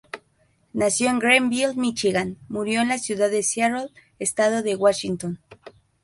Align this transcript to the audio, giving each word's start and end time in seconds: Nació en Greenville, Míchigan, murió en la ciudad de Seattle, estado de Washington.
Nació 0.73 1.11
en 1.11 1.19
Greenville, 1.19 1.75
Míchigan, 1.75 2.39
murió 2.49 2.81
en 2.81 2.87
la 2.87 2.97
ciudad 2.97 3.29
de 3.29 3.43
Seattle, 3.43 3.89
estado 4.17 4.63
de 4.63 4.75
Washington. 4.75 5.39